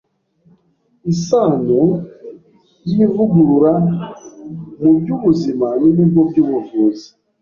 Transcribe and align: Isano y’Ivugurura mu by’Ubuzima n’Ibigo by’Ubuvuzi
Isano 1.11 1.81
y’Ivugurura 2.89 3.73
mu 4.81 4.91
by’Ubuzima 4.99 5.67
n’Ibigo 5.81 6.19
by’Ubuvuzi 6.29 7.07